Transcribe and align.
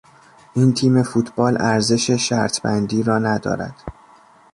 این 0.53 0.73
تیم 0.73 1.03
فوتبال 1.03 1.61
ارزش 1.61 2.11
شرطبندی 2.11 3.03
را 3.03 3.19
ندارد. 3.19 3.75